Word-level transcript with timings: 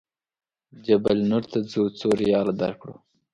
جبل 0.85 1.17
نور 1.31 1.43
ته 1.51 1.57
ځو 1.71 1.83
څو 1.99 2.07
ریاله 2.21 2.53
درکړو. 2.61 2.95